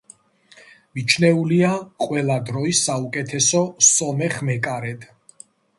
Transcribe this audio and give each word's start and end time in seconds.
მიჩნეულია 0.99 1.75
ყველა 2.05 2.39
დროის 2.49 2.83
საუკეთესო 2.89 3.63
სომეხ 3.91 4.45
მეკარედ. 4.51 5.11